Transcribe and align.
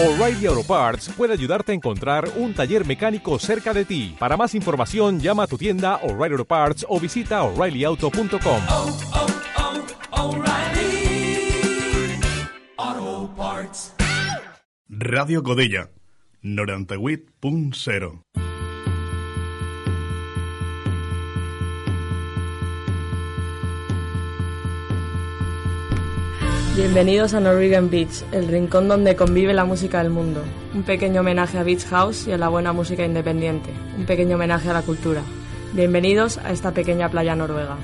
O'Reilly 0.00 0.46
Auto 0.46 0.62
Parts 0.62 1.08
puede 1.08 1.32
ayudarte 1.32 1.72
a 1.72 1.74
encontrar 1.74 2.30
un 2.36 2.54
taller 2.54 2.86
mecánico 2.86 3.36
cerca 3.40 3.74
de 3.74 3.84
ti. 3.84 4.14
Para 4.16 4.36
más 4.36 4.54
información, 4.54 5.18
llama 5.18 5.42
a 5.42 5.46
tu 5.48 5.58
tienda 5.58 5.96
O'Reilly 6.04 6.34
Auto 6.34 6.44
Parts 6.44 6.86
o 6.88 7.00
visita 7.00 7.42
oreillyauto.com. 7.42 8.62
oh, 8.68 8.96
oh, 12.78 13.34
Parts. 13.36 13.92
Radio 14.88 15.42
Codella, 15.42 15.90
98.0. 16.44 18.47
Bienvenidos 26.78 27.34
a 27.34 27.40
Norwegian 27.40 27.90
Beach, 27.90 28.22
el 28.30 28.46
rincón 28.46 28.86
donde 28.86 29.16
convive 29.16 29.52
la 29.52 29.64
música 29.64 30.00
del 30.00 30.10
mundo. 30.10 30.44
Un 30.72 30.84
pequeño 30.84 31.22
homenaje 31.22 31.58
a 31.58 31.64
Beach 31.64 31.84
House 31.86 32.28
y 32.28 32.30
a 32.30 32.38
la 32.38 32.48
buena 32.48 32.72
música 32.72 33.04
independiente. 33.04 33.70
Un 33.98 34.06
pequeño 34.06 34.36
homenaje 34.36 34.70
a 34.70 34.74
la 34.74 34.82
cultura. 34.82 35.22
Bienvenidos 35.72 36.38
a 36.38 36.52
esta 36.52 36.70
pequeña 36.70 37.10
playa 37.10 37.34
noruega. 37.34 37.78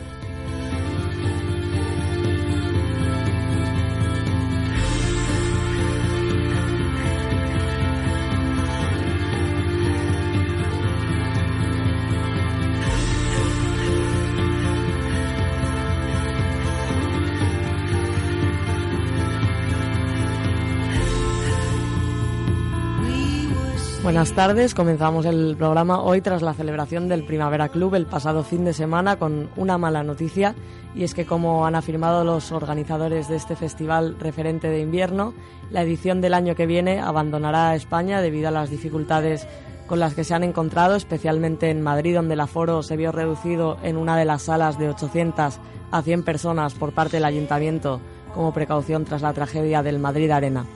Buenas 24.14 24.32
tardes, 24.32 24.74
comenzamos 24.76 25.26
el 25.26 25.56
programa 25.58 26.00
hoy 26.00 26.20
tras 26.20 26.40
la 26.40 26.54
celebración 26.54 27.08
del 27.08 27.24
Primavera 27.24 27.68
Club 27.68 27.96
el 27.96 28.06
pasado 28.06 28.44
fin 28.44 28.64
de 28.64 28.72
semana 28.72 29.16
con 29.16 29.50
una 29.56 29.76
mala 29.76 30.04
noticia 30.04 30.54
y 30.94 31.02
es 31.02 31.14
que 31.14 31.26
como 31.26 31.66
han 31.66 31.74
afirmado 31.74 32.22
los 32.22 32.52
organizadores 32.52 33.26
de 33.26 33.34
este 33.34 33.56
festival 33.56 34.14
referente 34.20 34.68
de 34.68 34.78
invierno, 34.78 35.34
la 35.72 35.82
edición 35.82 36.20
del 36.20 36.34
año 36.34 36.54
que 36.54 36.66
viene 36.66 37.00
abandonará 37.00 37.74
España 37.74 38.20
debido 38.20 38.46
a 38.46 38.52
las 38.52 38.70
dificultades 38.70 39.48
con 39.88 39.98
las 39.98 40.14
que 40.14 40.22
se 40.22 40.32
han 40.32 40.44
encontrado, 40.44 40.94
especialmente 40.94 41.70
en 41.70 41.82
Madrid 41.82 42.14
donde 42.14 42.34
el 42.34 42.40
aforo 42.40 42.84
se 42.84 42.96
vio 42.96 43.10
reducido 43.10 43.78
en 43.82 43.96
una 43.96 44.16
de 44.16 44.26
las 44.26 44.42
salas 44.42 44.78
de 44.78 44.90
800 44.90 45.58
a 45.90 46.02
100 46.02 46.22
personas 46.22 46.74
por 46.74 46.92
parte 46.92 47.16
del 47.16 47.24
ayuntamiento 47.24 48.00
como 48.32 48.54
precaución 48.54 49.04
tras 49.04 49.22
la 49.22 49.32
tragedia 49.32 49.82
del 49.82 49.98
Madrid 49.98 50.30
Arena. 50.30 50.66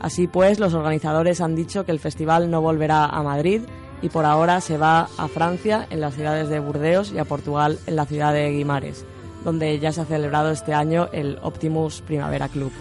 Así 0.00 0.26
pues, 0.26 0.58
los 0.58 0.74
organizadores 0.74 1.40
han 1.40 1.56
dicho 1.56 1.84
que 1.84 1.92
el 1.92 2.00
festival 2.00 2.50
no 2.50 2.60
volverá 2.60 3.06
a 3.06 3.22
Madrid 3.22 3.62
y 4.02 4.08
por 4.08 4.24
ahora 4.24 4.60
se 4.60 4.76
va 4.76 5.08
a 5.16 5.28
Francia, 5.28 5.86
en 5.90 6.00
las 6.00 6.14
ciudades 6.14 6.48
de 6.48 6.60
Burdeos, 6.60 7.12
y 7.12 7.18
a 7.18 7.24
Portugal, 7.24 7.78
en 7.86 7.96
la 7.96 8.04
ciudad 8.04 8.32
de 8.32 8.50
Guimares, 8.50 9.04
donde 9.44 9.78
ya 9.78 9.92
se 9.92 10.02
ha 10.02 10.04
celebrado 10.04 10.50
este 10.50 10.74
año 10.74 11.08
el 11.12 11.38
Optimus 11.42 12.02
Primavera 12.02 12.48
Club. 12.48 12.72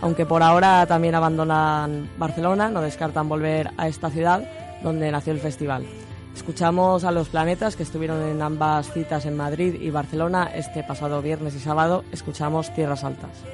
Aunque 0.00 0.26
por 0.26 0.42
ahora 0.42 0.84
también 0.86 1.14
abandonan 1.14 2.10
Barcelona, 2.18 2.70
no 2.70 2.80
descartan 2.80 3.28
volver 3.28 3.70
a 3.76 3.86
esta 3.86 4.10
ciudad 4.10 4.42
donde 4.82 5.12
nació 5.12 5.32
el 5.32 5.40
festival. 5.40 5.84
Escuchamos 6.34 7.04
a 7.04 7.12
los 7.12 7.28
planetas 7.28 7.76
que 7.76 7.82
estuvieron 7.82 8.22
en 8.22 8.40
ambas 8.42 8.90
citas 8.92 9.26
en 9.26 9.36
Madrid 9.36 9.74
y 9.80 9.90
Barcelona 9.90 10.50
este 10.54 10.82
pasado 10.82 11.22
viernes 11.22 11.54
y 11.54 11.60
sábado. 11.60 12.04
Escuchamos 12.10 12.72
Tierras 12.74 13.04
Altas. 13.04 13.44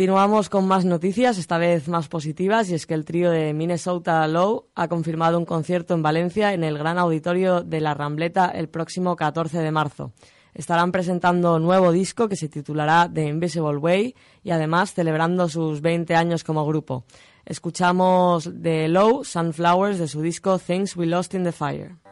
Continuamos 0.00 0.48
con 0.48 0.66
más 0.66 0.86
noticias, 0.86 1.36
esta 1.36 1.58
vez 1.58 1.86
más 1.86 2.08
positivas, 2.08 2.70
y 2.70 2.74
es 2.74 2.86
que 2.86 2.94
el 2.94 3.04
trío 3.04 3.30
de 3.30 3.52
Minnesota 3.52 4.26
Low 4.28 4.70
ha 4.74 4.88
confirmado 4.88 5.36
un 5.36 5.44
concierto 5.44 5.92
en 5.92 6.02
Valencia 6.02 6.54
en 6.54 6.64
el 6.64 6.78
Gran 6.78 6.96
Auditorio 6.96 7.60
de 7.60 7.82
la 7.82 7.92
Rambleta 7.92 8.46
el 8.46 8.70
próximo 8.70 9.14
14 9.14 9.58
de 9.58 9.70
marzo. 9.70 10.12
Estarán 10.54 10.90
presentando 10.90 11.58
nuevo 11.58 11.92
disco 11.92 12.30
que 12.30 12.36
se 12.36 12.48
titulará 12.48 13.10
The 13.12 13.28
Invisible 13.28 13.76
Way 13.76 14.14
y 14.42 14.52
además 14.52 14.94
celebrando 14.94 15.50
sus 15.50 15.82
20 15.82 16.14
años 16.14 16.44
como 16.44 16.64
grupo. 16.64 17.04
Escuchamos 17.44 18.62
de 18.62 18.88
Low 18.88 19.22
Sunflowers 19.22 19.98
de 19.98 20.08
su 20.08 20.22
disco 20.22 20.58
Things 20.58 20.96
We 20.96 21.04
Lost 21.04 21.34
in 21.34 21.44
the 21.44 21.52
Fire. 21.52 22.09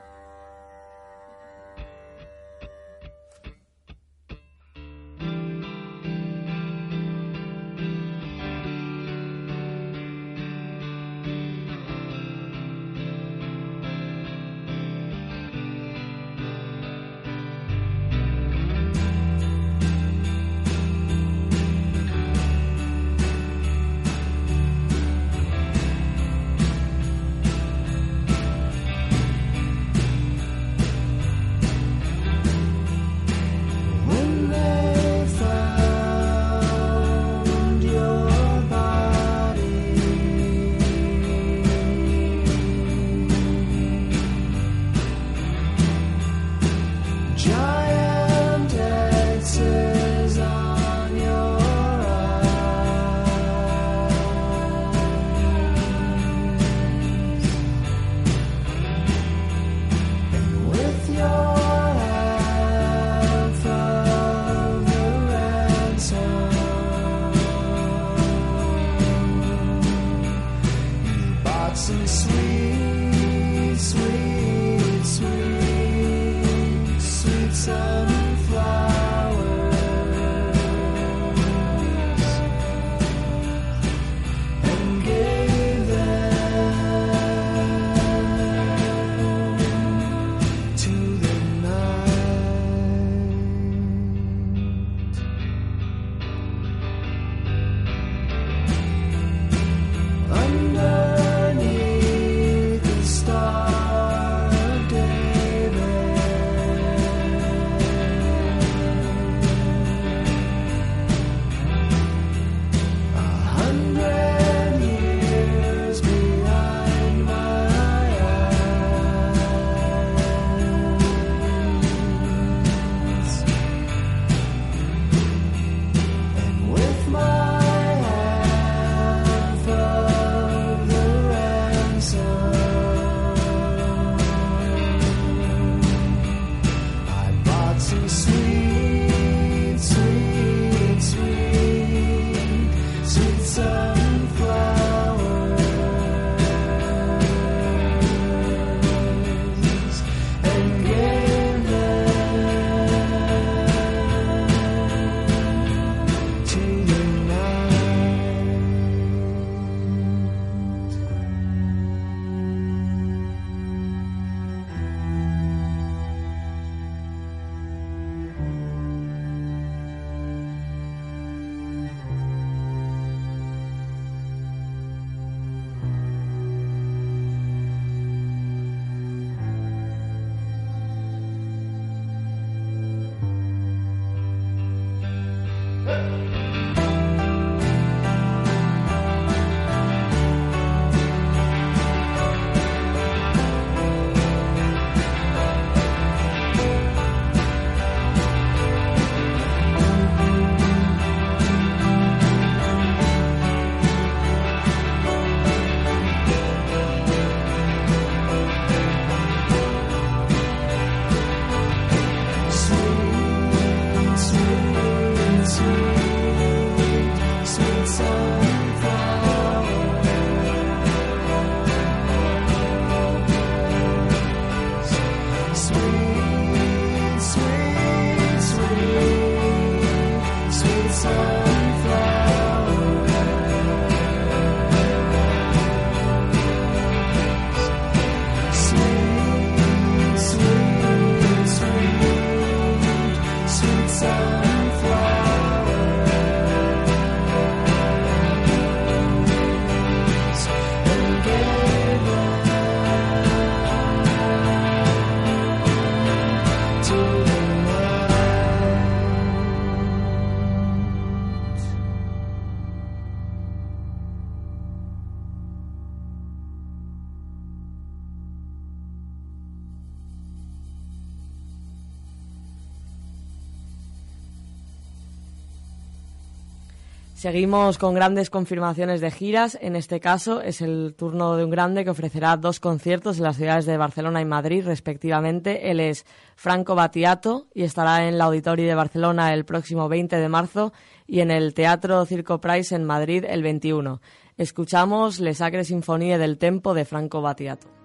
Seguimos 277.29 277.77
con 277.77 277.93
grandes 277.93 278.31
confirmaciones 278.31 279.03
de 279.03 279.11
giras. 279.11 279.59
En 279.61 279.77
este 279.77 280.01
caso 280.01 280.41
es 280.41 280.63
el 280.63 280.95
turno 280.97 281.37
de 281.37 281.45
un 281.45 281.51
grande 281.51 281.85
que 281.85 281.91
ofrecerá 281.91 282.39
dos 282.39 282.59
conciertos 282.59 283.19
en 283.19 283.25
las 283.25 283.37
ciudades 283.37 283.67
de 283.67 283.77
Barcelona 283.77 284.23
y 284.23 284.25
Madrid, 284.25 284.65
respectivamente. 284.65 285.71
Él 285.71 285.79
es 285.79 286.07
Franco 286.37 286.75
Battiato 286.75 287.47
y 287.53 287.65
estará 287.65 288.09
en 288.09 288.17
la 288.17 288.25
Auditorio 288.25 288.67
de 288.67 288.75
Barcelona 288.75 289.35
el 289.35 289.45
próximo 289.45 289.91
20 289.91 290.17
de 290.17 290.29
marzo 290.31 290.73
y 291.07 291.21
en 291.21 291.31
el 291.31 291.53
Teatro 291.53 292.03
Circo 292.07 292.41
Price 292.41 292.75
en 292.75 292.85
Madrid 292.85 293.27
el 293.29 293.43
21. 293.43 294.01
Escuchamos 294.39 295.21
Le 295.21 295.35
Sacre 295.35 295.65
Sinfonie 295.65 296.17
del 296.17 296.39
Tempo 296.39 296.73
de 296.73 296.87
Franco 296.87 297.21
Battiato. 297.21 297.78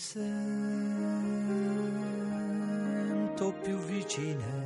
Sento 0.00 0.22
più 3.62 3.76
vicine, 3.76 4.64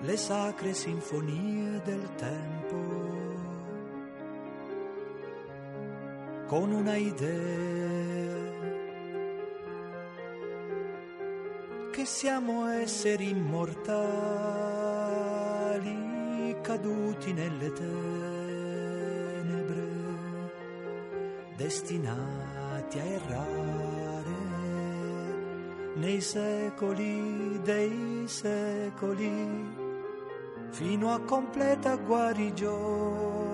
le 0.00 0.16
sacre 0.16 0.72
sinfonie 0.72 1.82
del 1.82 2.14
tempo, 2.14 2.76
con 6.46 6.70
una 6.70 6.94
idea 6.94 8.36
che 11.90 12.04
siamo 12.04 12.68
esseri 12.68 13.30
immortali 13.30 13.96
caduti 16.62 17.32
nelle 17.32 17.72
tenebre 17.72 17.96
destinati 21.56 22.67
a 22.96 23.04
errare 23.04 24.36
nei 25.96 26.20
secoli 26.20 27.60
dei 27.62 28.24
secoli 28.26 29.86
fino 30.70 31.12
a 31.12 31.20
completa 31.20 31.96
guarigione. 31.96 33.46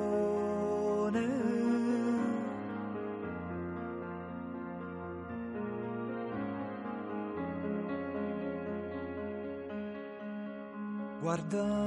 Guardando 11.21 11.79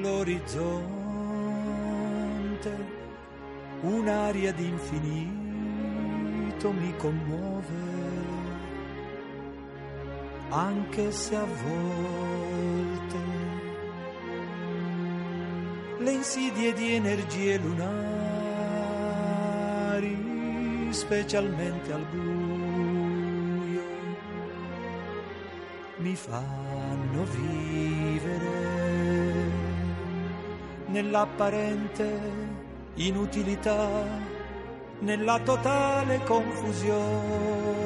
l'orizzonte 0.00 2.95
un'aria 3.82 4.52
d'infinito 4.52 5.34
mi 6.72 6.96
commuove, 6.96 7.74
anche 10.48 11.12
se 11.12 11.36
a 11.36 11.44
volte 11.44 13.16
le 15.98 16.10
insidie 16.10 16.72
di 16.72 16.94
energie 16.94 17.58
lunari, 17.58 17.84
specialmente 20.90 21.92
al 21.92 22.04
buio, 22.04 23.82
mi 25.98 26.14
fanno 26.14 27.24
vivere 27.24 28.74
nell'apparente 30.86 32.65
inutilità, 32.96 33.88
nella 35.00 35.38
totale 35.40 36.22
confusione. 36.24 37.85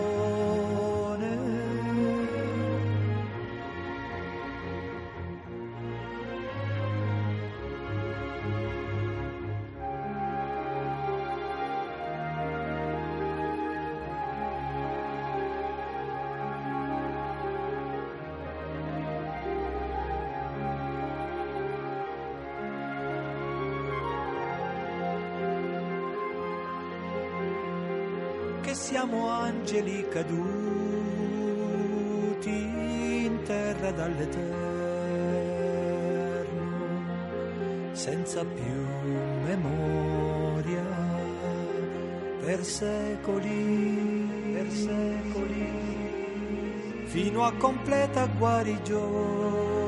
Angeli 29.61 30.09
caduti 30.09 30.49
in 33.27 33.43
terra 33.45 33.91
dall'eterno, 33.91 34.49
senza 37.93 38.43
più 38.43 38.87
memoria, 39.45 40.83
per 42.41 42.65
secoli, 42.65 44.53
per 44.55 44.71
secoli, 44.71 45.69
fino 47.05 47.45
a 47.45 47.53
completa 47.53 48.27
guarigione. 48.27 49.80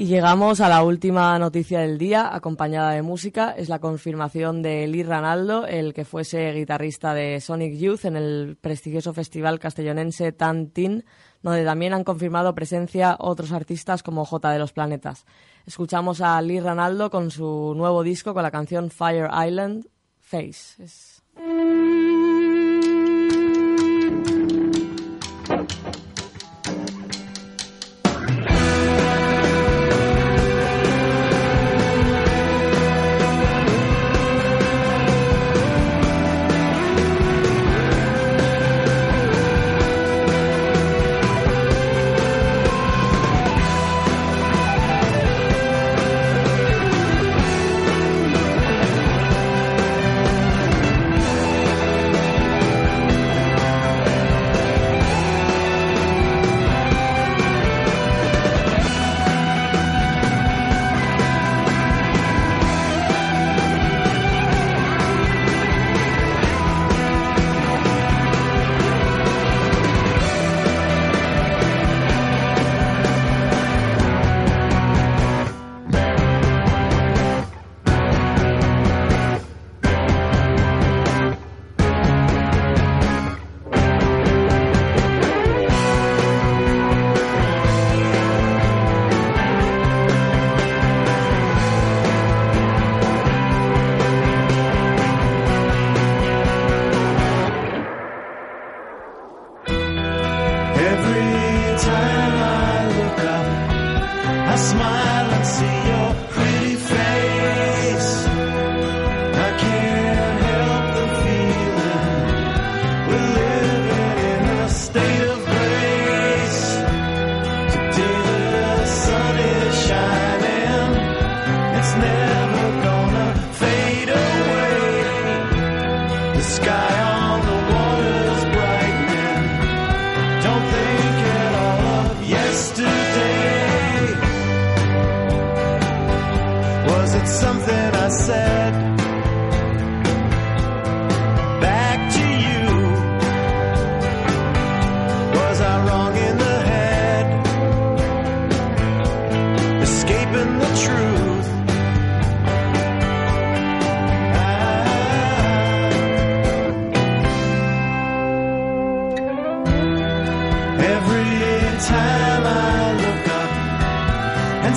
Y 0.00 0.06
llegamos 0.06 0.60
a 0.60 0.68
la 0.68 0.84
última 0.84 1.36
noticia 1.40 1.80
del 1.80 1.98
día, 1.98 2.32
acompañada 2.32 2.92
de 2.92 3.02
música. 3.02 3.50
Es 3.50 3.68
la 3.68 3.80
confirmación 3.80 4.62
de 4.62 4.86
Lee 4.86 5.02
Ranaldo, 5.02 5.66
el 5.66 5.92
que 5.92 6.04
fuese 6.04 6.52
guitarrista 6.52 7.14
de 7.14 7.40
Sonic 7.40 7.74
Youth 7.74 8.04
en 8.04 8.14
el 8.14 8.56
prestigioso 8.60 9.12
festival 9.12 9.58
castellonense 9.58 10.30
Tantin, 10.30 11.04
donde 11.42 11.64
también 11.64 11.94
han 11.94 12.04
confirmado 12.04 12.54
presencia 12.54 13.16
otros 13.18 13.50
artistas 13.50 14.04
como 14.04 14.24
J 14.24 14.52
de 14.52 14.60
los 14.60 14.72
Planetas. 14.72 15.26
Escuchamos 15.66 16.20
a 16.20 16.40
Lee 16.42 16.60
Ranaldo 16.60 17.10
con 17.10 17.32
su 17.32 17.74
nuevo 17.76 18.04
disco 18.04 18.34
con 18.34 18.44
la 18.44 18.52
canción 18.52 18.90
Fire 18.90 19.28
Island, 19.48 19.88
Face. 20.20 21.17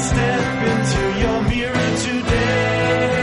step 0.02 0.68
into 0.68 1.20
your 1.20 1.42
mirror 1.44 1.98
today. 1.98 3.21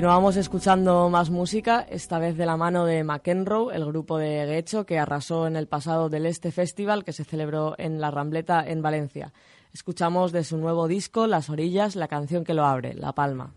Continuamos 0.00 0.38
escuchando 0.38 1.10
más 1.10 1.28
música, 1.28 1.86
esta 1.90 2.18
vez 2.18 2.34
de 2.38 2.46
la 2.46 2.56
mano 2.56 2.86
de 2.86 3.04
McEnroe, 3.04 3.76
el 3.76 3.84
grupo 3.84 4.16
de 4.16 4.46
Guecho 4.46 4.86
que 4.86 4.98
arrasó 4.98 5.46
en 5.46 5.56
el 5.56 5.66
pasado 5.66 6.08
del 6.08 6.24
Este 6.24 6.52
Festival 6.52 7.04
que 7.04 7.12
se 7.12 7.22
celebró 7.22 7.74
en 7.76 8.00
la 8.00 8.10
Rambleta 8.10 8.66
en 8.66 8.80
Valencia. 8.80 9.34
Escuchamos 9.74 10.32
de 10.32 10.42
su 10.42 10.56
nuevo 10.56 10.88
disco 10.88 11.26
Las 11.26 11.50
Orillas 11.50 11.96
la 11.96 12.08
canción 12.08 12.44
que 12.44 12.54
lo 12.54 12.64
abre, 12.64 12.94
La 12.94 13.12
Palma. 13.12 13.52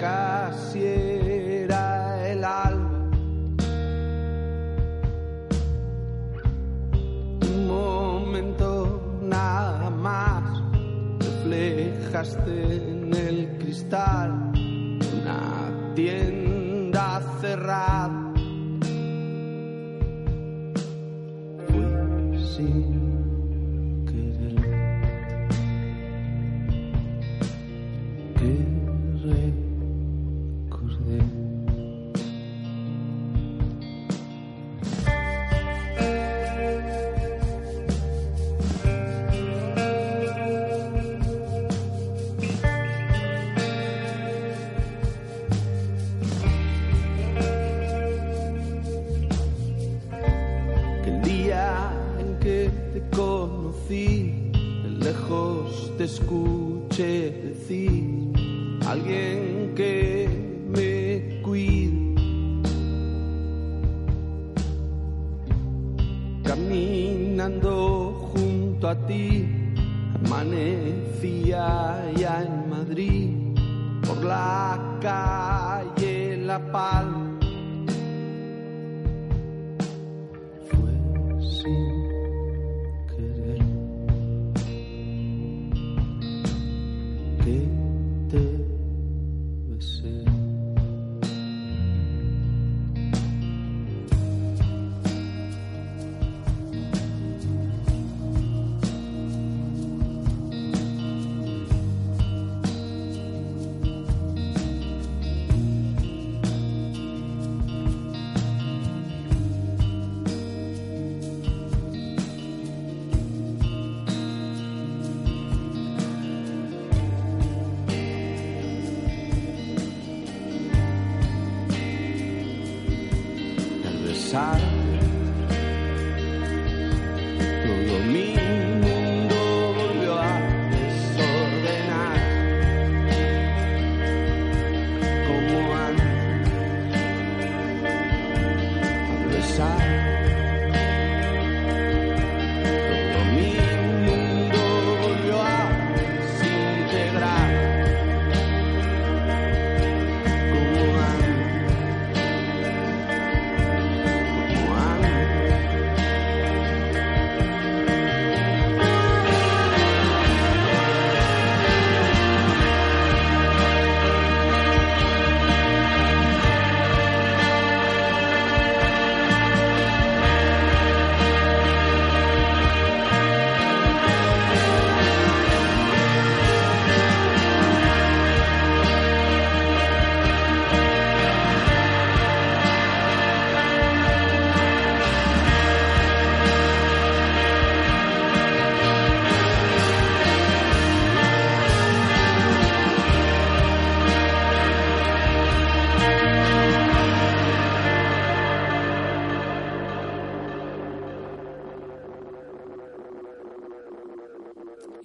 Casi 0.00 0.84
era 0.84 2.28
el 2.28 2.44
alba. 2.44 2.98
Un 7.42 7.66
momento 7.66 9.18
nada 9.22 9.90
más, 9.90 10.62
reflejaste 11.18 12.76
en 12.76 13.14
el 13.14 13.58
cristal 13.58 14.52
una 15.22 15.94
tienda 15.94 17.20
cerrada. 17.40 17.97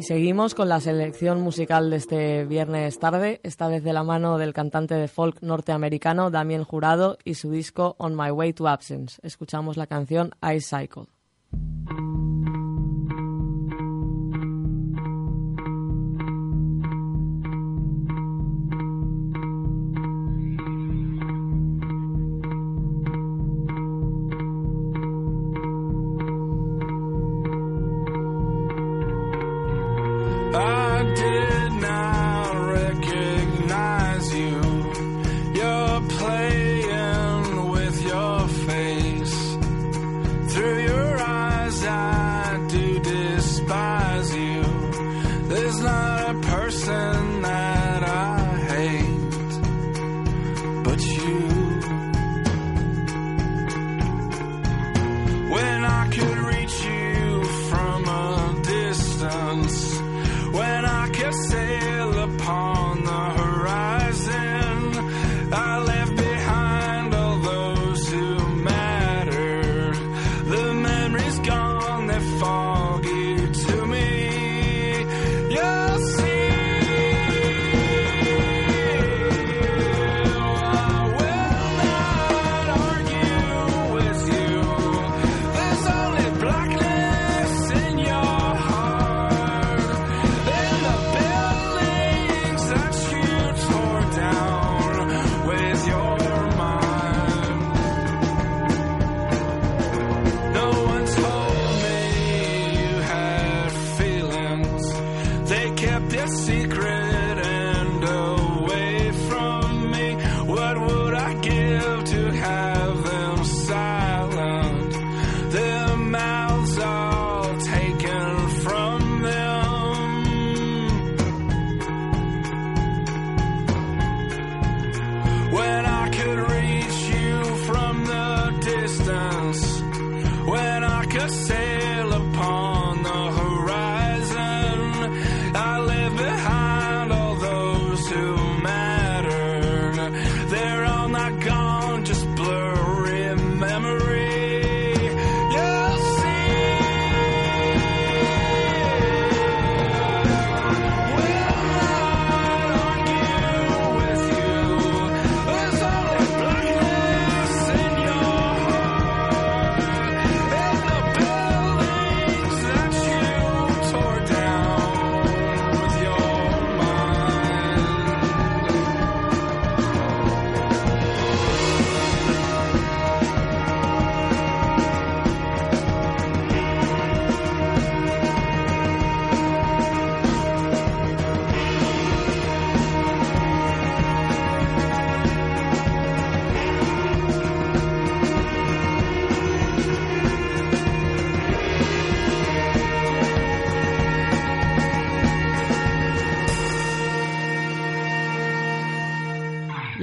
Y 0.04 0.06
seguimos 0.06 0.54
con 0.54 0.68
la 0.68 0.82
selección 0.82 1.40
musical 1.40 1.90
de 1.90 1.96
este 1.96 2.44
viernes 2.44 3.00
tarde, 3.00 3.40
esta 3.42 3.70
vez 3.70 3.86
de 3.86 3.94
la 3.94 4.04
mano 4.04 4.38
del 4.38 4.52
cantante 4.52 4.96
de 4.96 5.08
folk 5.08 5.42
norteamericano 5.42 6.30
Damien 6.30 6.66
Jurado 6.66 7.18
y 7.24 7.36
su 7.36 7.50
disco 7.52 7.96
On 8.00 8.14
My 8.14 8.30
Way 8.30 8.52
to 8.52 8.68
Absence. 8.68 9.22
Escuchamos 9.24 9.78
la 9.78 9.88
canción 9.88 10.32
Ice 10.54 10.78
Cycle. 10.78 11.06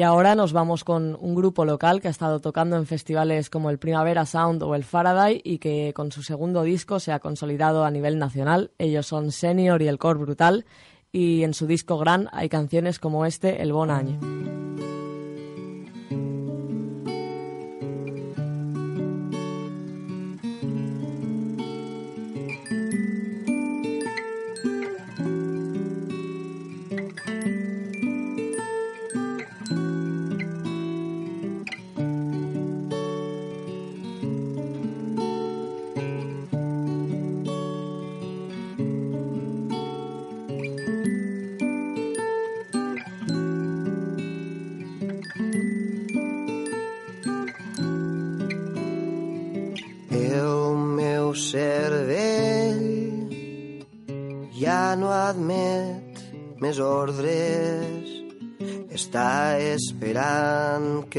Y 0.00 0.02
ahora 0.02 0.34
nos 0.34 0.54
vamos 0.54 0.82
con 0.82 1.14
un 1.20 1.34
grupo 1.34 1.66
local 1.66 2.00
que 2.00 2.08
ha 2.08 2.10
estado 2.10 2.40
tocando 2.40 2.76
en 2.76 2.86
festivales 2.86 3.50
como 3.50 3.68
el 3.68 3.78
Primavera 3.78 4.24
Sound 4.24 4.62
o 4.62 4.74
el 4.74 4.82
Faraday 4.82 5.42
y 5.44 5.58
que 5.58 5.92
con 5.94 6.10
su 6.10 6.22
segundo 6.22 6.62
disco 6.62 7.00
se 7.00 7.12
ha 7.12 7.18
consolidado 7.18 7.84
a 7.84 7.90
nivel 7.90 8.18
nacional. 8.18 8.70
Ellos 8.78 9.06
son 9.06 9.30
Senior 9.30 9.82
y 9.82 9.88
el 9.88 9.98
Core 9.98 10.20
Brutal 10.20 10.64
y 11.12 11.42
en 11.42 11.52
su 11.52 11.66
disco 11.66 11.98
Gran 11.98 12.30
hay 12.32 12.48
canciones 12.48 12.98
como 12.98 13.26
este, 13.26 13.60
El 13.60 13.74
Bon 13.74 13.90
Any. 13.90 14.18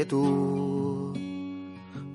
Que 0.02 0.08
tu 0.08 1.12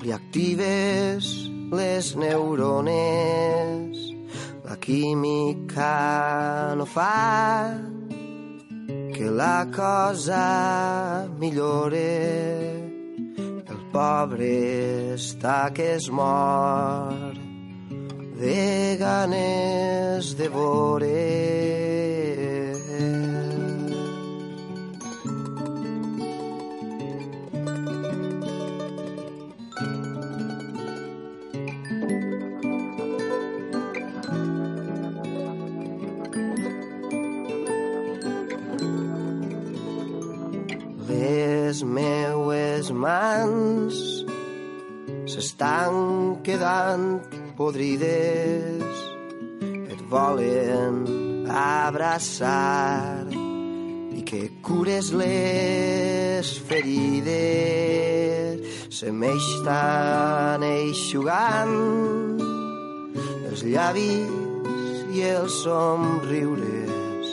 li 0.03 0.11
actives 0.11 1.23
les 1.71 2.15
neurones. 2.19 3.95
La 4.67 4.75
química 4.75 6.75
no 6.75 6.85
fa 6.85 7.79
que 9.15 9.31
la 9.31 9.67
cosa 9.71 10.43
millore. 11.39 12.11
El 13.71 13.79
pobre 13.95 15.15
està 15.15 15.71
que 15.71 15.93
es 15.95 16.11
mor 16.11 17.39
de 18.41 18.97
ganes 18.99 20.35
de 20.35 20.51
veure. 20.51 22.46
Mans 42.97 43.95
s'estan 45.29 46.37
quedant 46.43 47.21
podrides, 47.57 48.97
et 49.91 50.01
volen 50.09 51.05
abraçar 51.51 53.25
i 54.17 54.23
que 54.25 54.49
cures 54.65 55.11
les 55.13 56.51
ferides. 56.69 58.65
Se 58.97 59.11
m'estan 59.13 60.63
eixugant 60.65 61.77
els 63.51 63.61
llavis 63.67 65.13
i 65.13 65.21
els 65.35 65.61
somriures 65.63 67.29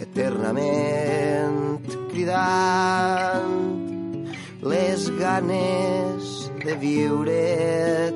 eternament 0.00 1.82
cridant 2.08 3.57
les 4.62 5.10
ganes 5.18 6.50
de 6.64 6.74
viure. 6.76 8.12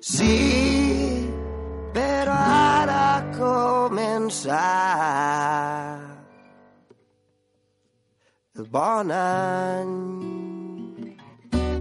Sí, 0.00 1.28
però 1.92 2.34
ara 2.34 3.24
començar 3.36 4.60
el 8.56 8.68
bon 8.70 9.10
any. 9.10 9.96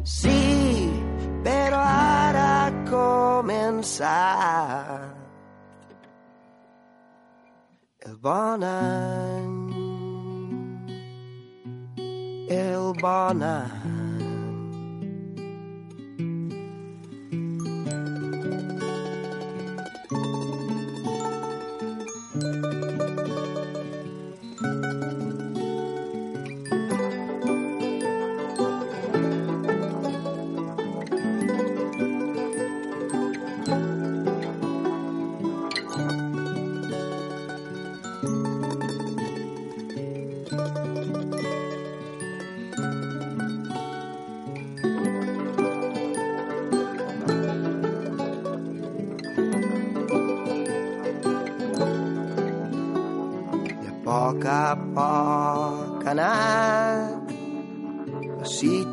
Sí, 0.03 0.89
però 1.43 1.83
ara 1.83 2.71
començar 2.89 4.15
el 8.07 8.17
bon 8.23 8.63
any. 8.63 9.56
El 12.47 12.93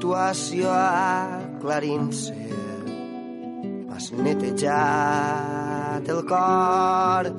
situació 0.04 0.68
aclarint-se. 0.68 2.34
M'has 3.88 4.10
netejat 4.12 6.08
el 6.12 6.20
cor 6.28 7.30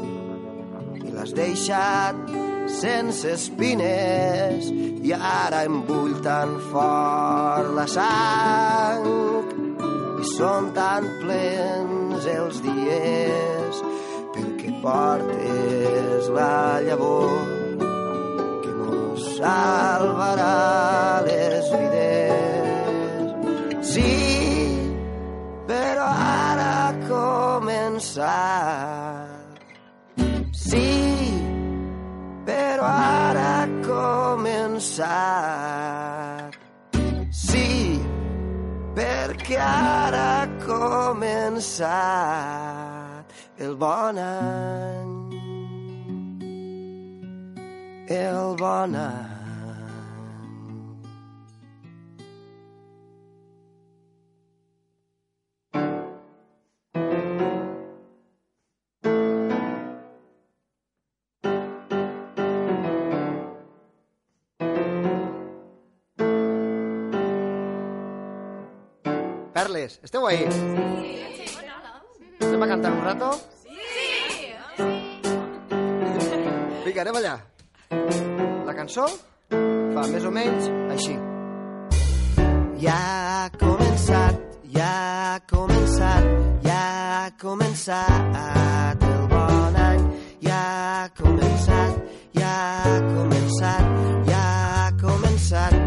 i 0.97 1.13
l'has 1.13 1.33
deixat 1.37 2.15
sense 2.81 3.29
espines 3.35 4.71
i 5.05 5.13
ara 5.13 5.61
em 5.69 5.83
bull 5.85 6.15
tan 6.25 6.57
fort 6.71 7.69
la 7.77 7.85
sang 7.85 9.05
i 10.17 10.25
són 10.33 10.73
tan 10.73 11.05
plens 11.21 12.25
els 12.25 12.63
dies 12.65 13.83
perquè 14.33 14.73
portes 14.81 16.33
la 16.39 16.81
llavor 16.87 17.37
que 18.65 18.73
mos 18.81 19.29
salvarà 19.37 21.14
començar. 27.09 28.25
Sí, 30.53 31.33
però 32.47 32.85
ara 32.89 33.67
començar. 33.85 35.11
Sí, 37.31 37.99
perquè 38.97 39.57
ara 39.61 40.25
ha 40.41 40.47
començat 40.65 41.85
el 43.59 43.73
bon 43.75 44.17
any. 44.25 45.13
El 48.07 48.55
bon 48.59 48.95
any. 48.95 49.24
Perles, 69.55 70.01
esteu 70.03 70.27
ahí? 70.27 70.43
Anem 72.43 72.63
a 72.63 72.67
cantar 72.67 72.91
un 72.91 73.03
rato? 73.05 73.29
Sí! 73.63 73.71
Vinga, 76.83 77.05
anem 77.05 77.19
allà. 77.21 77.35
La 78.67 78.75
cançó 78.75 79.05
fa 79.47 80.03
més 80.11 80.27
o 80.27 80.33
menys 80.35 80.67
així. 80.97 81.15
ja 82.83 82.97
ha 82.99 83.49
començat, 83.55 84.43
ja 84.75 84.91
ha 84.91 85.39
començat, 85.47 86.27
ja 86.67 86.81
ha 87.15 87.31
començat 87.39 89.07
el 89.07 89.23
bon 89.31 89.79
any, 89.87 90.03
ja 90.43 90.59
ha 90.59 91.09
començat, 91.21 92.03
ja 92.35 92.53
ha 92.83 92.99
començat, 93.07 93.83
ja 94.27 94.43
ha 94.83 94.91
començat, 94.99 95.84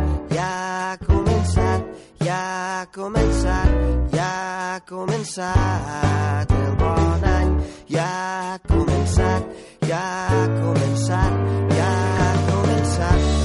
ha 2.78 2.86
començat, 2.94 3.70
ja 4.14 4.26
ha 4.26 4.80
començat 4.86 6.52
el 6.58 6.76
bon 6.78 7.24
any, 7.30 7.50
ja 7.90 8.04
ha 8.04 8.58
començat, 8.68 9.48
ja 9.90 10.02
ha 10.28 10.44
començat, 10.60 11.42
ja 11.74 11.90
ha 12.20 12.30
començat, 12.52 13.37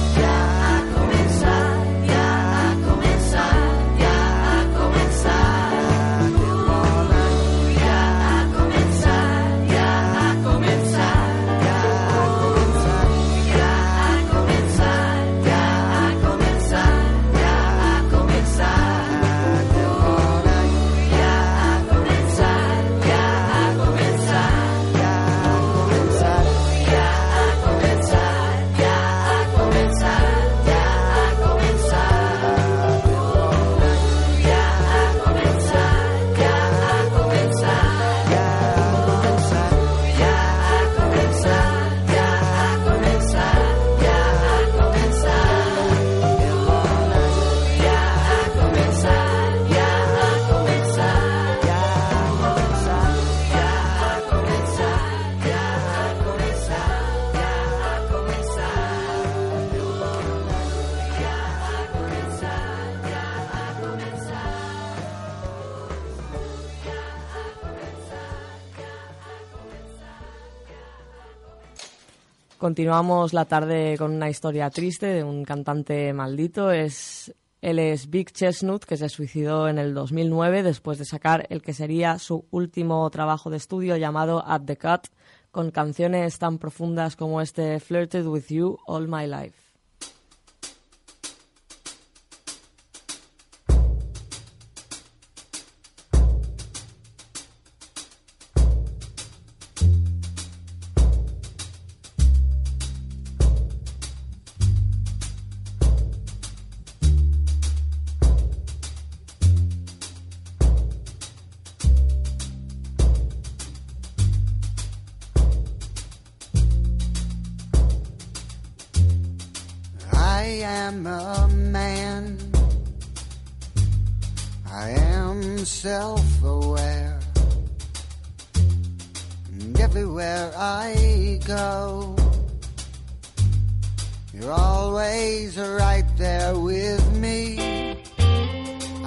Continuamos 72.64 73.34
la 73.34 73.44
tarde 73.44 73.94
con 73.98 74.12
una 74.12 74.30
historia 74.30 74.70
triste 74.70 75.04
de 75.04 75.22
un 75.22 75.44
cantante 75.44 76.14
maldito. 76.14 76.70
Es, 76.70 77.34
él 77.60 77.78
es 77.78 78.08
Big 78.08 78.32
Chestnut, 78.32 78.86
que 78.86 78.96
se 78.96 79.10
suicidó 79.10 79.68
en 79.68 79.76
el 79.76 79.92
2009 79.92 80.62
después 80.62 80.96
de 80.96 81.04
sacar 81.04 81.46
el 81.50 81.60
que 81.60 81.74
sería 81.74 82.18
su 82.18 82.46
último 82.50 83.10
trabajo 83.10 83.50
de 83.50 83.58
estudio 83.58 83.98
llamado 83.98 84.42
At 84.46 84.62
the 84.62 84.78
Cut, 84.78 85.08
con 85.50 85.72
canciones 85.72 86.38
tan 86.38 86.56
profundas 86.56 87.16
como 87.16 87.42
este 87.42 87.80
Flirted 87.80 88.24
with 88.24 88.46
You 88.48 88.78
All 88.86 89.08
My 89.08 89.26
Life. 89.26 89.63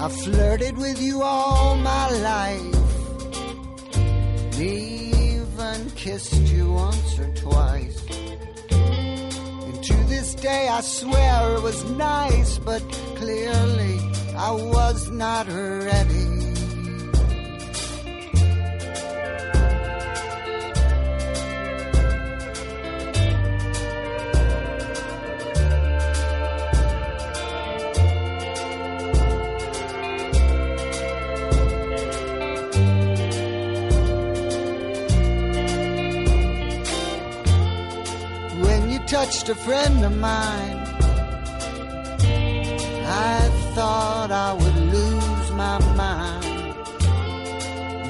I 0.07 0.09
flirted 0.09 0.77
with 0.77 1.01
you 1.01 1.21
all 1.21 1.75
my 1.75 2.09
life. 2.09 2.75
Even 4.57 5.91
kissed 5.95 6.47
you 6.47 6.71
once 6.71 7.19
or 7.19 7.27
twice. 7.33 8.01
And 8.71 9.83
to 9.83 9.93
this 10.07 10.33
day, 10.35 10.69
I 10.69 10.79
swear 10.79 11.55
it 11.55 11.61
was 11.61 11.83
nice, 11.91 12.57
but 12.57 12.81
clearly 13.17 13.99
I 14.37 14.51
was 14.51 15.09
not 15.09 15.49
ready. 15.49 16.36
Touched 39.27 39.49
a 39.49 39.55
friend 39.55 40.05
of 40.05 40.17
mine, 40.17 40.77
I 43.33 43.49
thought 43.75 44.31
I 44.31 44.53
would 44.53 44.79
lose 44.95 45.51
my 45.51 45.77
mind. 45.95 46.75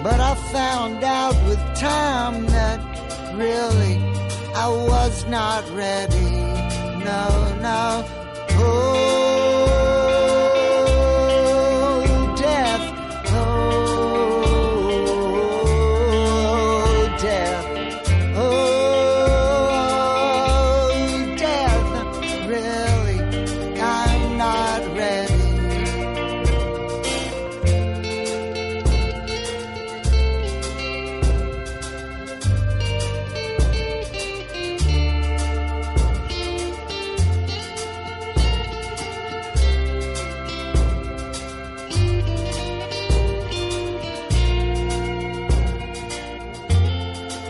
But 0.04 0.20
I 0.20 0.36
found 0.54 1.04
out 1.04 1.36
with 1.48 1.60
time 1.76 2.46
that 2.58 2.80
really 3.34 3.98
I 4.56 4.68
was 4.68 5.26
not 5.26 5.68
ready. 5.72 6.30
No, 7.10 7.24
no. 7.62 8.06
Oh, 8.60 8.97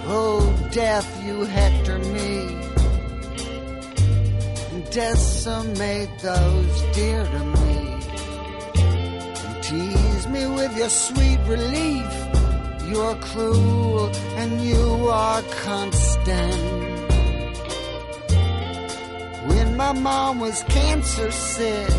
Oh, 0.09 0.55
death, 0.71 1.25
you 1.25 1.43
hector 1.43 1.99
me. 1.99 2.39
And 4.71 4.89
decimate 4.89 6.09
those 6.19 6.81
dear 6.93 7.25
to 7.25 7.39
me. 7.59 7.77
And 9.43 9.63
tease 9.63 10.27
me 10.27 10.47
with 10.47 10.77
your 10.77 10.89
sweet 10.89 11.39
relief. 11.45 12.09
You're 12.87 13.15
cruel 13.15 14.07
and 14.37 14.61
you 14.61 15.09
are 15.09 15.41
constant. 15.65 16.61
When 19.49 19.75
my 19.75 19.91
mom 19.91 20.39
was 20.39 20.63
cancer 20.69 21.31
sick, 21.31 21.91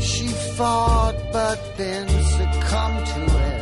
she 0.00 0.26
fought 0.56 1.14
but 1.32 1.60
then 1.76 2.08
succumbed 2.08 3.06
to 3.06 3.22
it 3.50 3.55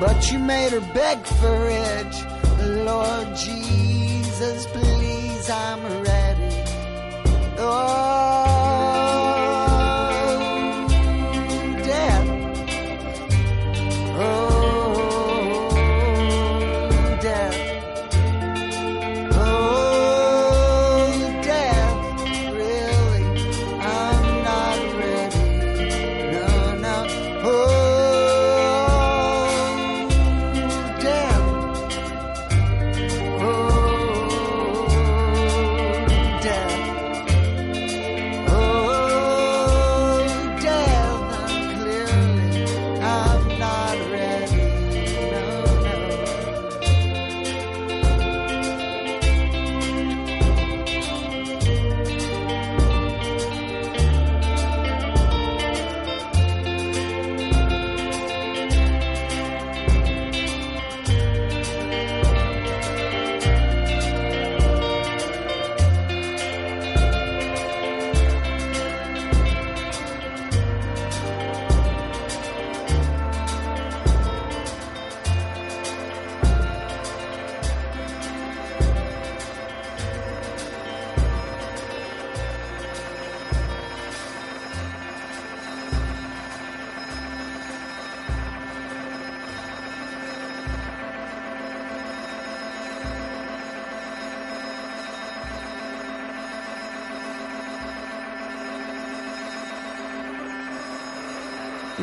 but 0.00 0.30
you 0.30 0.38
made 0.38 0.72
her 0.72 0.80
beg 0.92 1.18
for 1.24 1.68
it. 1.68 2.12
Lord 2.84 3.28
Jesus, 3.36 4.66
please, 4.66 5.50
I'm 5.50 5.82
ready. 6.02 6.64
Oh, 7.58 8.35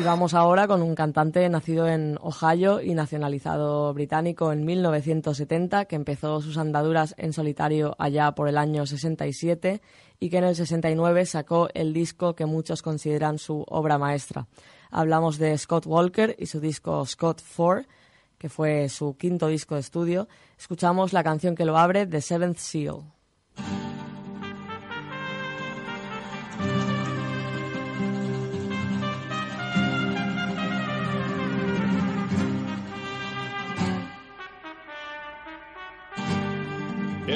vamos 0.04 0.34
ahora 0.34 0.66
con 0.66 0.82
un 0.82 0.94
cantante 0.94 1.48
nacido 1.48 1.88
en 1.88 2.18
Ohio 2.20 2.80
y 2.80 2.94
nacionalizado 2.94 3.92
británico 3.94 4.52
en 4.52 4.64
1970, 4.64 5.86
que 5.86 5.96
empezó 5.96 6.40
sus 6.40 6.58
andaduras 6.58 7.14
en 7.16 7.32
solitario 7.32 7.94
allá 7.98 8.32
por 8.32 8.48
el 8.48 8.58
año 8.58 8.86
67 8.86 9.80
y 10.20 10.30
que 10.30 10.38
en 10.38 10.44
el 10.44 10.56
69 10.56 11.26
sacó 11.26 11.68
el 11.74 11.92
disco 11.92 12.34
que 12.34 12.44
muchos 12.44 12.82
consideran 12.82 13.38
su 13.38 13.64
obra 13.68 13.98
maestra. 13.98 14.46
Hablamos 14.90 15.38
de 15.38 15.56
Scott 15.56 15.86
Walker 15.86 16.36
y 16.38 16.46
su 16.46 16.60
disco 16.60 17.04
Scott 17.06 17.42
4, 17.56 17.84
que 18.38 18.48
fue 18.48 18.88
su 18.88 19.16
quinto 19.16 19.48
disco 19.48 19.74
de 19.74 19.80
estudio. 19.80 20.28
Escuchamos 20.58 21.12
la 21.12 21.24
canción 21.24 21.54
que 21.54 21.64
lo 21.64 21.78
abre, 21.78 22.06
The 22.06 22.20
Seventh 22.20 22.58
Seal. 22.58 23.02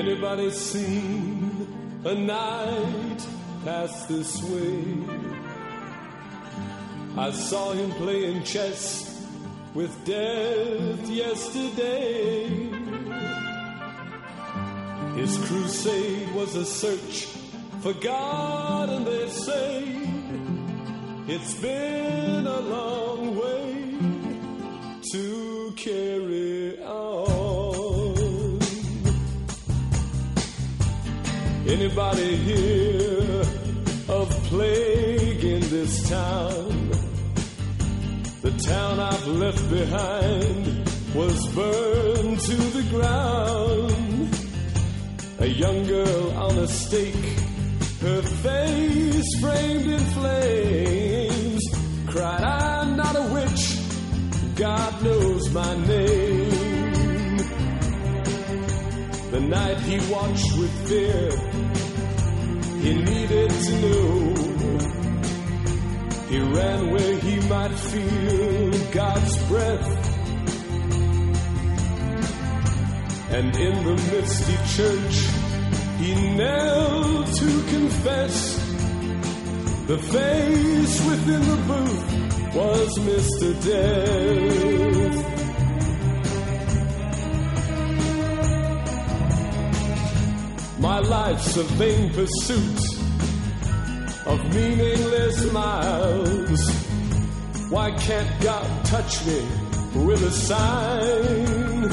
Anybody 0.08 0.50
seen 0.52 2.00
a 2.02 2.14
knight 2.14 3.26
pass 3.62 4.06
this 4.06 4.42
way? 4.42 4.82
I 7.14 7.30
saw 7.30 7.72
him 7.72 7.90
playing 7.90 8.42
chess 8.44 9.28
with 9.74 9.92
death 10.06 11.10
yesterday. 11.10 12.48
His 15.14 15.36
crusade 15.46 16.34
was 16.34 16.56
a 16.56 16.64
search 16.64 17.26
for 17.82 17.92
God, 17.92 18.88
and 18.88 19.06
they 19.06 19.28
say 19.28 19.84
it's 21.26 21.52
been 21.60 22.46
a 22.46 22.60
long 22.60 23.36
way 23.36 23.98
to 25.12 25.74
carry 25.76 26.37
Anybody 31.68 32.36
hear 32.36 33.42
of 34.08 34.30
plague 34.44 35.44
in 35.44 35.60
this 35.60 36.08
town? 36.08 36.90
The 38.40 38.52
town 38.66 38.98
I've 38.98 39.26
left 39.26 39.68
behind 39.68 40.88
was 41.14 41.46
burned 41.54 42.40
to 42.40 42.56
the 42.56 42.82
ground. 42.90 44.34
A 45.40 45.46
young 45.46 45.84
girl 45.86 46.30
on 46.38 46.56
a 46.56 46.66
stake, 46.66 47.38
her 48.00 48.22
face 48.22 49.40
framed 49.40 49.90
in 49.90 50.04
flames, 50.16 51.62
cried, 52.06 52.42
I'm 52.44 52.96
not 52.96 53.14
a 53.14 53.22
witch, 53.34 53.76
God 54.56 55.02
knows 55.04 55.50
my 55.52 55.76
name. 55.86 57.36
The 59.30 59.40
knight 59.40 59.80
he 59.80 59.98
watched 60.10 60.56
with 60.56 60.88
fear, 60.88 61.47
he 62.82 62.94
needed 62.94 63.50
to 63.50 63.72
know. 63.82 64.48
He 66.28 66.38
ran 66.38 66.90
where 66.90 67.18
he 67.18 67.36
might 67.48 67.74
feel 67.90 68.90
God's 68.92 69.48
breath. 69.48 70.08
And 73.30 73.56
in 73.56 73.84
the 73.84 73.96
misty 74.10 74.56
church, 74.76 75.16
he 75.98 76.12
knelt 76.36 77.26
to 77.26 77.62
confess. 77.74 78.56
The 79.86 79.98
face 79.98 81.06
within 81.08 81.40
the 81.40 81.56
booth 81.66 82.54
was 82.54 82.98
Mr. 82.98 83.48
Death. 83.64 84.87
My 90.88 91.00
life's 91.00 91.54
a 91.58 91.64
vain 91.64 92.10
pursuit 92.14 92.80
of 94.24 94.54
meaningless 94.54 95.52
miles. 95.52 96.62
Why 97.68 97.90
can't 97.90 98.40
God 98.40 98.86
touch 98.86 99.26
me 99.26 99.46
with 100.06 100.22
a 100.22 100.30
sign? 100.30 101.90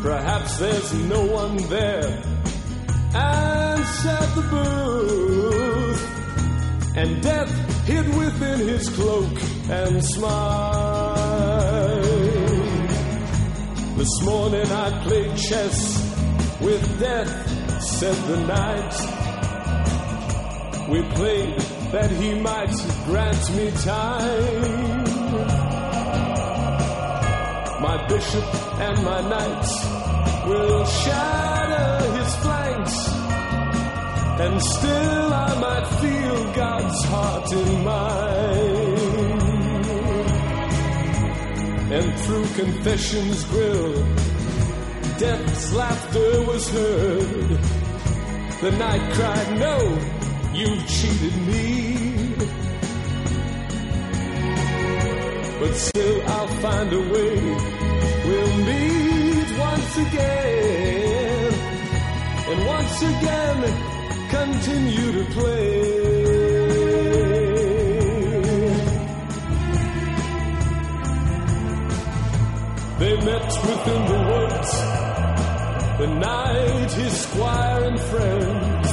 Perhaps 0.00 0.56
there's 0.56 0.94
no 0.94 1.26
one 1.26 1.58
there. 1.68 2.22
Answer 3.14 4.26
the 4.34 4.42
booth. 4.50 6.02
And 6.96 7.22
death 7.22 7.84
hid 7.84 8.08
within 8.16 8.60
his 8.60 8.88
cloak 8.88 9.38
and 9.68 10.02
smile. 10.02 11.34
This 13.98 14.22
morning 14.22 14.72
I 14.72 15.02
played 15.04 15.36
chess 15.36 15.93
with 16.64 16.98
death, 16.98 17.30
said 17.82 18.16
the 18.30 18.38
knight. 18.46 18.94
We 20.88 21.02
played 21.14 21.58
that 21.92 22.10
he 22.10 22.34
might 22.40 22.74
grant 23.04 23.50
me 23.56 23.70
time. 23.82 25.04
My 27.82 28.06
bishop 28.08 28.46
and 28.80 29.04
my 29.04 29.20
knights 29.28 29.72
will 30.48 30.84
shatter 30.86 32.12
his 32.18 32.34
flanks, 32.36 32.96
and 34.40 34.62
still 34.62 35.32
I 35.32 35.54
might 35.66 35.86
feel 36.00 36.52
God's 36.54 37.04
heart 37.04 37.52
in 37.52 37.84
mine. 37.84 39.04
And 41.92 42.18
through 42.20 42.46
confession's 42.64 43.44
grill, 43.44 44.23
death's 45.24 45.72
laughter 45.72 46.30
was 46.50 46.64
heard. 46.68 47.50
The 48.64 48.72
knight 48.80 49.04
cried, 49.16 49.48
No, 49.64 49.78
you've 50.58 50.84
cheated 50.96 51.36
me. 51.48 51.64
But 55.60 55.74
still, 55.88 56.18
I'll 56.34 56.52
find 56.64 56.92
a 57.00 57.02
way. 57.12 57.36
We'll 58.26 58.56
meet 58.70 59.48
once 59.70 59.94
again, 60.06 61.52
and 62.50 62.58
once 62.76 62.96
again, 63.12 63.58
continue 64.38 65.10
to 65.18 65.24
play. 65.36 66.04
They 73.00 73.16
met 73.28 73.46
within 73.68 74.02
the 74.12 74.18
woods, 74.30 74.93
the 75.98 76.06
knight, 76.08 76.90
his 76.92 77.20
squire 77.20 77.84
and 77.84 78.00
friends. 78.00 78.88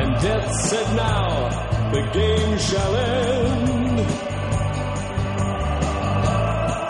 And 0.00 0.20
death 0.20 0.52
said, 0.68 0.96
Now 0.96 1.90
the 1.92 2.02
game 2.12 2.58
shall 2.58 2.96
end. 2.96 3.98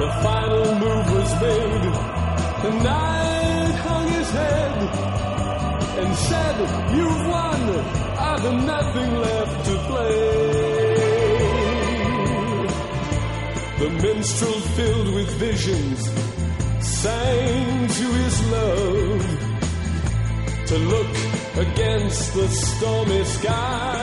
The 0.02 0.10
final 0.22 0.74
move 0.82 1.06
was 1.18 1.30
made. 1.40 1.94
The 2.64 2.72
knight 2.82 3.74
hung 3.86 4.08
his 4.08 4.30
head 4.30 4.76
and 6.00 6.14
said, 6.16 6.56
You've 6.96 7.26
won. 7.28 7.60
I've 8.18 8.42
nothing 8.66 9.14
left 9.14 9.64
to 9.66 9.74
play. 9.90 10.74
The 13.78 13.90
minstrel 13.90 14.60
filled 14.76 15.14
with 15.14 15.30
visions 15.38 16.43
sang 17.04 17.86
to 17.98 18.06
his 18.22 18.36
love 18.56 19.24
to 20.68 20.76
look 20.92 21.14
against 21.66 22.32
the 22.32 22.48
stormy 22.48 23.24
sky. 23.24 24.00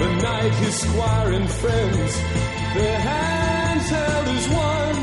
The 0.00 0.08
knight 0.22 0.54
his 0.62 0.76
squire 0.84 1.32
and 1.38 1.48
friends, 1.50 2.12
their 2.76 2.98
hands 3.10 3.86
held 3.96 4.26
as 4.38 4.46
one, 4.70 5.02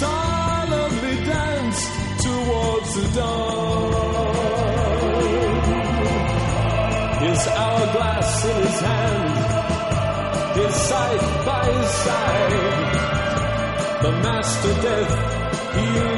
solemnly 0.00 1.16
danced 1.34 1.90
towards 2.26 2.90
the 2.98 3.06
dawn. 3.18 4.38
His 7.26 7.40
hourglass 7.60 8.44
in 8.50 8.56
his 8.66 8.80
hand, 8.88 9.34
his 10.60 10.74
sight 10.88 11.22
by 11.44 11.64
his 11.72 11.90
side. 12.06 12.67
The 14.08 14.14
master 14.22 14.72
death, 14.80 15.74
he 15.74 16.17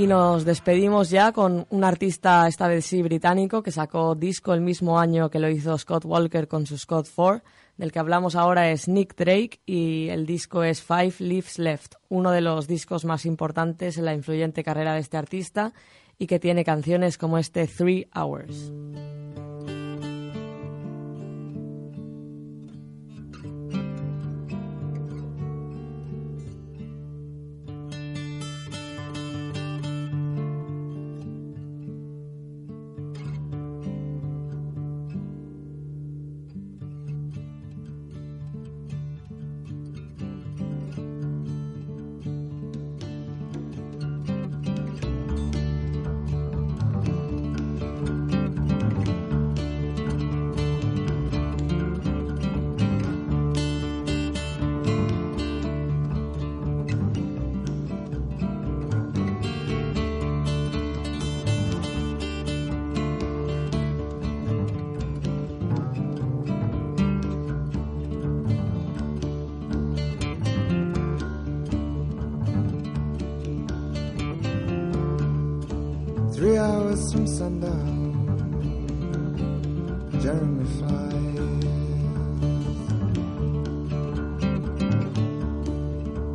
Y 0.00 0.06
nos 0.06 0.46
despedimos 0.46 1.10
ya 1.10 1.30
con 1.30 1.66
un 1.68 1.84
artista, 1.84 2.48
esta 2.48 2.68
vez 2.68 2.86
sí 2.86 3.02
británico, 3.02 3.62
que 3.62 3.70
sacó 3.70 4.14
disco 4.14 4.54
el 4.54 4.62
mismo 4.62 4.98
año 4.98 5.28
que 5.28 5.38
lo 5.38 5.50
hizo 5.50 5.76
Scott 5.76 6.06
Walker 6.06 6.48
con 6.48 6.64
su 6.64 6.78
Scott 6.78 7.06
4. 7.14 7.42
Del 7.76 7.92
que 7.92 7.98
hablamos 7.98 8.34
ahora 8.34 8.70
es 8.70 8.88
Nick 8.88 9.14
Drake 9.14 9.60
y 9.66 10.08
el 10.08 10.24
disco 10.24 10.64
es 10.64 10.82
Five 10.82 11.16
Leaves 11.18 11.58
Left, 11.58 11.96
uno 12.08 12.30
de 12.30 12.40
los 12.40 12.66
discos 12.66 13.04
más 13.04 13.26
importantes 13.26 13.98
en 13.98 14.06
la 14.06 14.14
influyente 14.14 14.64
carrera 14.64 14.94
de 14.94 15.00
este 15.00 15.18
artista 15.18 15.74
y 16.16 16.26
que 16.26 16.38
tiene 16.38 16.64
canciones 16.64 17.18
como 17.18 17.36
este 17.36 17.66
Three 17.66 18.08
Hours. 18.14 18.72
From 77.12 77.26
sundown, 77.26 78.12
Jeremy 80.20 80.64
flies, 80.76 81.60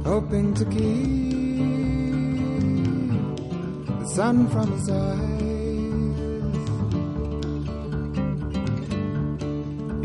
hoping 0.05 0.53
to 0.53 0.65
keep 0.65 1.15
the 3.99 4.07
sun 4.15 4.47
from 4.49 4.71
his 4.71 4.89
eyes. 4.89 5.35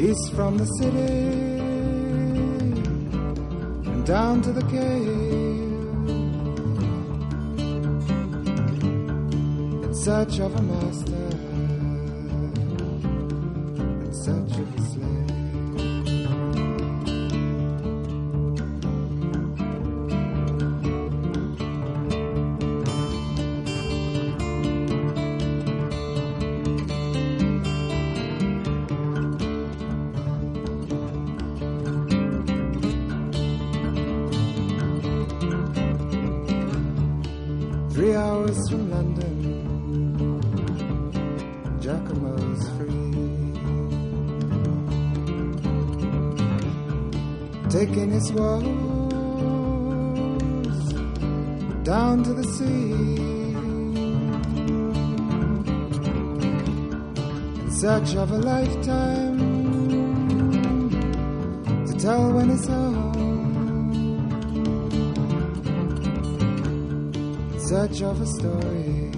East 0.01 0.33
from 0.35 0.57
the 0.57 0.67
city 0.79 0.99
and 3.91 4.07
down 4.07 4.41
to 4.43 4.53
the 4.53 4.63
cave. 4.63 5.20
Search 10.05 10.39
of 10.39 10.55
a 10.57 10.63
master, 10.63 11.13
in 14.01 14.15
search 14.15 14.57
of 14.59 14.75
a 14.75 14.81
slave. 14.81 15.27
Three 37.93 38.15
hours 38.15 38.71
from 38.71 38.91
London, 38.91 39.70
Free. 41.91 42.87
Taking 47.69 48.11
his 48.13 48.33
woes 48.33 48.63
down 51.83 52.23
to 52.23 52.33
the 52.33 52.45
sea. 52.45 52.93
In 57.61 57.71
search 57.73 58.15
of 58.15 58.31
a 58.31 58.39
lifetime 58.39 59.39
to 61.87 61.93
tell 61.99 62.33
when 62.33 62.51
it's 62.51 62.67
home. 62.69 63.15
In 67.53 67.61
search 67.61 68.03
of 68.03 68.21
a 68.21 68.27
story 68.27 69.10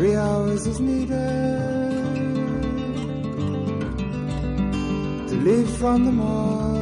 Three 0.00 0.16
hours 0.16 0.66
is 0.66 0.80
needed 0.80 1.10
to 5.28 5.34
leave 5.44 5.68
from 5.76 6.06
the 6.06 6.12
mall. 6.12 6.79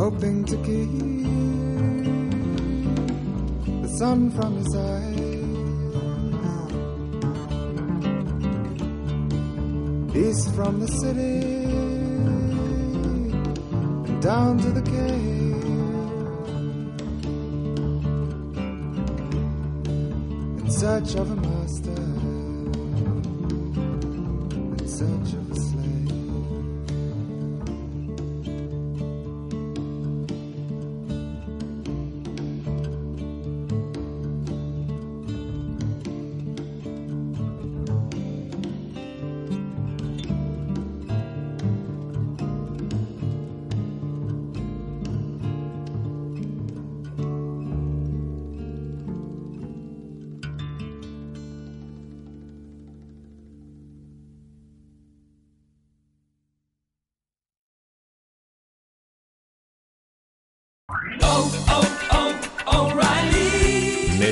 Hoping 0.00 0.42
to 0.46 0.56
keep 0.68 0.90
the 3.82 3.88
sun 3.98 4.30
from 4.30 4.56
his 4.56 4.74
eyes. 4.74 5.18
East 10.16 10.54
from 10.54 10.80
the 10.80 10.88
city 11.02 11.36
and 14.06 14.22
down 14.22 14.56
to 14.56 14.70
the 14.70 14.84
cave. 14.96 15.64
In 20.60 20.70
search 20.70 21.14
of 21.16 21.30
a 21.30 21.39